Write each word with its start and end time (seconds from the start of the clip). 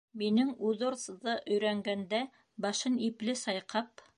Минең 0.19 0.47
үҙорсҙы 0.69 1.35
өйрәнгәндә 1.53 2.23
башын 2.67 2.99
ипле 3.11 3.41
сайҡап: 3.47 4.07